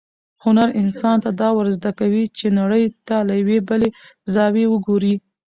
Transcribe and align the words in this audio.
هنر 0.43 0.69
انسان 0.81 1.17
ته 1.23 1.29
دا 1.41 1.49
ورزده 1.57 1.91
کوي 1.99 2.23
چې 2.37 2.45
نړۍ 2.59 2.83
ته 3.07 3.15
له 3.27 3.33
یوې 3.41 3.59
بلې 3.69 3.89
زاویې 4.33 4.67
وګوري. 4.69 5.15